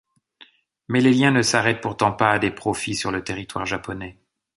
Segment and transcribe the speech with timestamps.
[0.87, 4.17] Mais les liens ne s’arrêtent pourtant pas à des profits sur le territoire japonais.